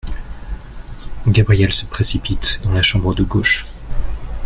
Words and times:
Gabriel 1.27 1.71
se 1.71 1.85
précipite 1.85 2.59
dans 2.63 2.73
la 2.73 2.81
chambre 2.81 3.13
de 3.13 3.21
gauche. 3.23 3.67